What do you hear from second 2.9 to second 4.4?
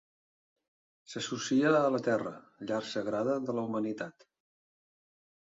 sagrada de la humanitat.